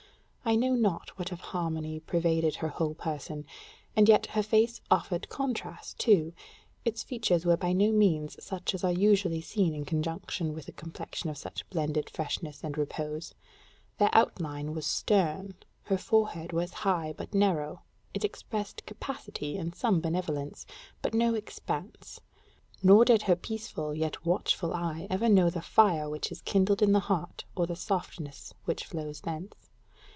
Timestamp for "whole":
2.67-2.93